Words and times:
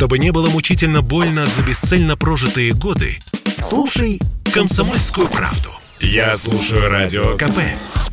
Чтобы 0.00 0.18
не 0.18 0.32
было 0.32 0.48
мучительно 0.48 1.02
больно 1.02 1.46
за 1.46 1.62
бесцельно 1.62 2.16
прожитые 2.16 2.72
годы, 2.72 3.18
слушай 3.60 4.18
«Комсомольскую 4.50 5.28
правду». 5.28 5.68
Я 6.00 6.38
слушаю 6.38 6.88
Радио 6.88 7.36
КП 7.36 7.58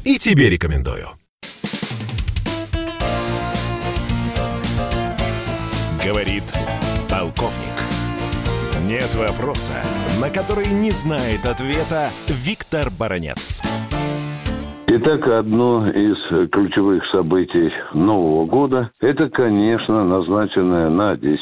и 0.04 0.18
тебе 0.18 0.50
рекомендую. 0.50 1.08
Говорит 6.04 6.44
полковник. 7.10 7.56
Нет 8.82 9.16
вопроса, 9.16 9.82
на 10.20 10.30
который 10.30 10.68
не 10.68 10.92
знает 10.92 11.46
ответа 11.46 12.12
Виктор 12.28 12.90
Баранец. 12.90 13.62
Итак, 15.00 15.28
одно 15.28 15.88
из 15.90 16.18
ключевых 16.50 17.06
событий 17.12 17.72
Нового 17.94 18.48
года– 18.48 18.90
это, 19.00 19.30
конечно, 19.30 20.04
назначенная 20.04 20.90
на 20.90 21.16
10 21.16 21.40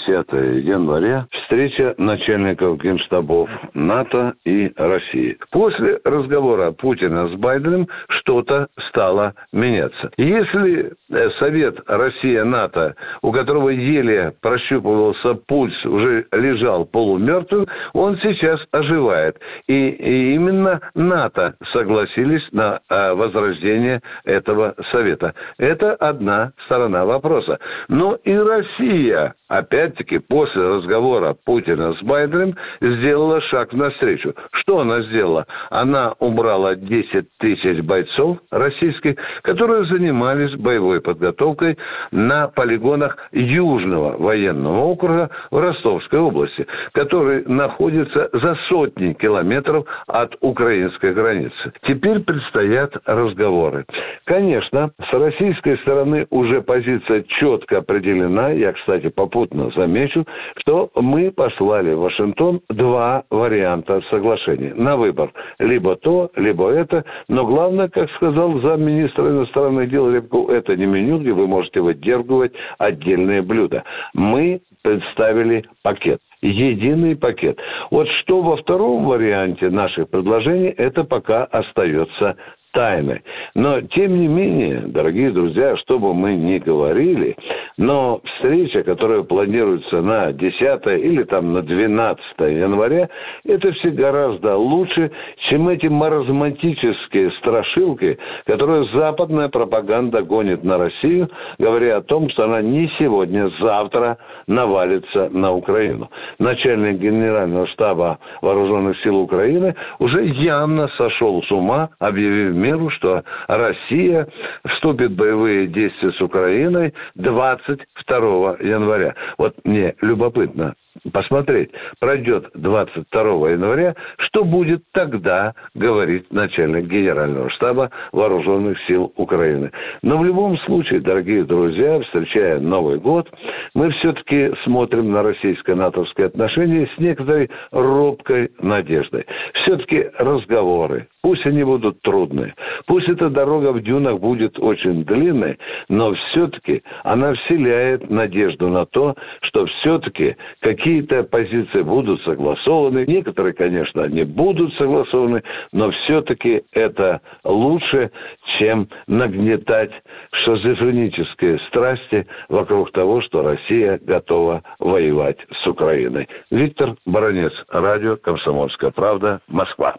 января 0.66 1.26
встреча 1.46 1.95
начальников 1.98 2.81
генштабов 2.81 3.49
НАТО 3.73 4.34
и 4.45 4.72
России. 4.76 5.38
После 5.52 5.99
разговора 6.03 6.72
Путина 6.72 7.30
с 7.30 7.34
Байденом 7.34 7.88
что-то 8.09 8.67
стало 8.90 9.34
меняться. 9.53 10.12
Если 10.17 10.91
э, 11.12 11.30
Совет 11.39 11.80
Россия-НАТО, 11.88 12.95
у 13.22 13.31
которого 13.31 13.70
еле 13.70 14.34
прощупывался 14.41 15.36
пульс, 15.48 15.86
уже 15.86 16.26
лежал 16.31 16.86
полумертвым, 16.86 17.67
он 17.94 18.17
сейчас 18.22 18.59
оживает. 18.72 19.39
И, 19.67 19.73
и 19.73 20.36
именно 20.36 20.81
НАТО 20.94 21.55
согласились 21.72 22.44
на 22.52 22.80
возвращение 22.89 23.45
возрождения 23.45 24.02
этого 24.25 24.75
совета. 24.91 25.34
Это 25.58 25.94
одна 25.95 26.52
сторона 26.66 27.05
вопроса. 27.05 27.59
Но 27.88 28.16
и 28.16 28.34
Россия, 28.34 29.34
опять-таки, 29.48 30.20
после 30.20 30.62
разговора 30.62 31.35
Путина 31.45 31.94
с 31.94 32.02
Байденом, 32.02 32.55
сделала 32.81 33.41
шаг 33.41 33.73
навстречу. 33.73 34.33
Что 34.52 34.80
она 34.80 35.02
сделала? 35.03 35.45
Она 35.70 36.14
убрала 36.20 36.75
10 36.75 37.25
тысяч 37.39 37.83
бойцов 37.83 38.39
российских, 38.52 39.16
которые 39.44 39.86
занимались 39.86 40.55
боевой 40.55 41.02
подготовкой 41.02 41.78
на 42.11 42.47
полигонах 42.47 43.17
Южного 43.31 44.17
военного 44.17 44.80
округа 44.86 45.30
в 45.52 45.59
Ростовской 45.59 46.20
области, 46.20 46.66
который 46.94 47.45
находится 47.45 48.30
за 48.33 48.55
сотни 48.67 49.14
километров 49.14 49.86
от 50.08 50.36
украинской 50.42 51.14
границы. 51.14 51.73
Теперь 51.83 52.20
предстоят 52.22 52.94
разговоры. 53.05 53.86
Конечно, 54.25 54.92
с 55.09 55.14
российской 55.14 55.77
стороны 55.80 56.27
уже 56.30 56.61
позиция 56.61 57.23
четко 57.23 57.77
определена. 57.77 58.50
Я, 58.50 58.73
кстати, 58.73 59.09
попутно 59.36 59.69
замечу, 59.75 60.25
что 60.58 60.89
мы 60.95 61.30
послали 61.30 61.94
в 61.94 62.00
Вашингтон 62.00 62.61
два 62.69 63.23
варианта 63.30 64.02
соглашения 64.09 64.73
на 64.73 64.95
выбор. 64.95 65.31
Либо 65.59 65.97
то, 65.97 66.30
либо 66.38 66.69
это. 66.69 67.03
Но 67.27 67.45
главное, 67.45 67.89
как 67.89 68.09
сказал 68.11 68.59
замминистра 68.61 69.27
иностранных 69.27 69.89
дел 69.89 70.09
Рябков, 70.09 70.50
это 70.50 70.75
не 70.77 70.86
меню, 70.86 71.19
где 71.19 71.33
вы 71.33 71.47
можете 71.47 71.81
выдергивать 71.81 72.53
отдельные 72.77 73.42
блюда. 73.42 73.83
Мы 74.14 74.61
представили 74.83 75.66
пакет 75.83 76.22
единый 76.42 77.16
пакет. 77.16 77.58
Вот 77.89 78.08
что 78.22 78.42
во 78.42 78.58
втором 78.58 79.05
варианте 79.05 79.70
наших 79.70 80.09
предложений, 80.09 80.75
это 80.77 81.03
пока 81.03 81.45
остается 81.45 82.36
тайны. 82.76 83.22
Но, 83.56 83.81
тем 83.81 84.20
не 84.20 84.28
менее, 84.28 84.84
дорогие 84.86 85.31
друзья, 85.31 85.78
что 85.78 85.98
бы 85.98 86.14
мы 86.14 86.36
ни 86.36 86.59
говорили, 86.59 87.36
но 87.78 88.22
встреча, 88.26 88.84
которая 88.84 89.23
планируется 89.23 90.02
на 90.02 90.34
10 90.34 90.86
или 90.86 91.23
там 91.23 91.54
на 91.54 91.62
12 91.62 92.22
января, 92.40 93.09
это 93.45 93.72
все 93.72 93.90
гораздо 93.90 94.58
лучше, 94.58 95.09
чем 95.50 95.70
эти 95.70 95.88
маразматические 95.88 97.32
страшилки, 97.40 98.20
которые 98.45 98.86
западная 98.94 99.48
пропаганда 99.48 100.22
гонит 100.22 100.64
на 100.64 100.78
Россию, 100.78 101.30
говоря 101.58 101.98
о 101.98 102.02
том, 102.02 102.30
что 102.30 102.44
она 102.44 102.61
не 102.61 102.92
сегодня, 102.99 103.49
завтра 103.61 104.17
навалится 104.48 105.30
на 105.32 105.54
Украину. 105.54 106.10
Начальник 106.39 106.99
генерального 106.99 107.67
штаба 107.67 108.20
вооруженных 108.42 108.99
сил 109.02 109.17
Украины 109.17 109.76
уже 109.99 110.26
явно 110.26 110.89
сошел 110.98 111.42
с 111.42 111.52
ума, 111.52 111.89
объявив 111.99 112.54
миру, 112.65 112.89
что 112.89 113.23
Россия 113.48 114.27
вступит 114.67 115.11
в 115.11 115.15
боевые 115.15 115.67
действия 115.67 116.11
с 116.11 116.21
Украиной 116.21 116.93
22 117.15 118.58
января. 118.61 119.15
Вот 119.37 119.55
мне 119.64 119.95
любопытно, 120.02 120.75
посмотреть, 121.11 121.71
пройдет 121.99 122.49
22 122.55 123.52
января, 123.52 123.95
что 124.17 124.43
будет 124.43 124.83
тогда 124.93 125.54
говорить 125.73 126.31
начальник 126.31 126.86
генерального 126.86 127.49
штаба 127.52 127.92
вооруженных 128.12 128.77
сил 128.88 129.13
Украины. 129.15 129.71
Но 130.01 130.18
в 130.18 130.25
любом 130.25 130.57
случае, 130.59 131.01
дорогие 131.01 131.44
друзья, 131.44 132.00
встречая 132.01 132.59
Новый 132.59 133.00
год, 133.00 133.30
мы 133.74 133.92
все-таки 133.92 134.54
смотрим 134.63 135.12
на 135.12 135.21
российско-натовские 135.24 136.27
отношения 136.27 136.88
с 136.95 137.00
некоторой 137.00 137.50
робкой 137.71 138.51
надеждой. 138.59 139.25
Все-таки 139.54 140.09
разговоры, 140.18 141.07
пусть 141.25 141.44
они 141.47 141.63
будут 141.63 142.00
трудные, 142.03 142.53
пусть 142.86 143.09
эта 143.09 143.31
дорога 143.31 143.71
в 143.74 143.81
дюнах 143.81 144.19
будет 144.19 144.59
очень 144.59 145.03
длинной, 145.06 145.57
но 145.89 146.13
все-таки 146.13 146.83
она 147.03 147.33
вселяет 147.33 148.12
надежду 148.12 148.69
на 148.69 148.86
то, 148.86 149.15
что 149.41 149.65
все-таки 149.65 150.36
какие 150.59 150.86
какие-то 150.86 151.24
позиции 151.24 151.81
будут 151.81 152.21
согласованы, 152.21 153.06
некоторые, 153.07 153.53
конечно, 153.53 154.06
не 154.06 154.24
будут 154.24 154.71
согласованы, 154.75 155.41
но 155.71 155.89
все-таки 155.89 156.62
это 156.74 157.21
лучше, 157.44 158.12
чем 158.59 158.88
нагнетать 159.07 159.89
шизофренические 160.31 161.57
страсти 161.69 162.27
вокруг 162.50 162.92
того, 162.92 163.24
что 163.24 163.42
Россия 163.42 164.00
готова 164.03 164.62
воевать 164.77 165.38
с 165.63 165.65
Украиной. 165.65 166.27
Виктор 166.51 166.94
Баранец, 167.07 167.53
радио 167.69 168.15
«Комсомольская 168.15 168.92
правда», 168.92 169.39
Москва. 169.47 169.95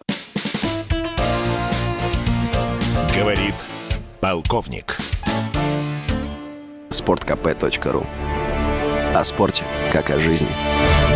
Говорит 3.19 3.55
полковник. 4.21 4.99
Спорткп.ру 6.91 8.07
О 9.15 9.25
спорте, 9.25 9.65
как 9.91 10.11
о 10.11 10.19
жизни. 10.19 11.16